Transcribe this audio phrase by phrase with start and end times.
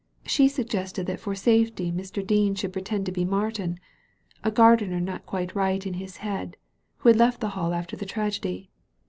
[0.25, 2.25] She suggested that for safety Mr.
[2.25, 3.79] Dean should pretend to be Martin—
[4.43, 6.57] a gardener not quite right in his head,
[6.97, 8.71] who had left the Hall after the tragedy.